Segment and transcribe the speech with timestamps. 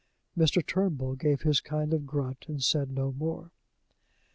[0.35, 0.65] Mr.
[0.65, 3.51] Turnbull gave his kind of grunt, and said no more."